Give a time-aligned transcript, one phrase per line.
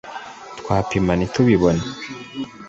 [0.59, 1.83] twapima ntitubibone